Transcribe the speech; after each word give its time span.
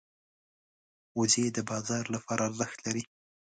وزې 1.17 1.45
د 1.51 1.57
بازار 1.69 2.03
لپاره 2.15 2.41
ارزښت 2.49 2.77
لري 2.85 3.03